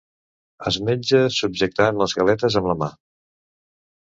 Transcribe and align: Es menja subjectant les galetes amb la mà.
Es 0.71 0.79
menja 0.87 1.19
subjectant 1.35 2.01
les 2.01 2.17
galetes 2.21 2.59
amb 2.63 2.71
la 2.73 2.77
mà. 2.81 2.89